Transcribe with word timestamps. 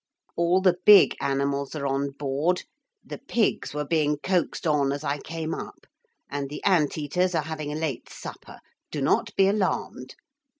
All 0.35 0.61
the 0.61 0.79
big 0.83 1.15
animals 1.21 1.75
are 1.75 1.85
on 1.85 2.09
board; 2.09 2.63
the 3.05 3.19
pigs 3.19 3.75
were 3.75 3.85
being 3.85 4.17
coaxed 4.17 4.65
on 4.65 4.91
as 4.91 5.03
I 5.03 5.19
came 5.19 5.53
up. 5.53 5.85
And 6.27 6.49
the 6.49 6.63
ant 6.63 6.97
eaters 6.97 7.35
are 7.35 7.43
having 7.43 7.71
a 7.71 7.75
late 7.75 8.09
supper. 8.09 8.61
Do 8.89 8.99
not 9.03 9.29
be 9.35 9.47
alarmed.' 9.47 10.15